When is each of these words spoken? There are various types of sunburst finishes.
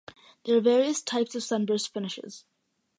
There 0.45 0.57
are 0.57 0.61
various 0.61 0.99
types 1.03 1.35
of 1.35 1.43
sunburst 1.43 1.93
finishes. 1.93 2.43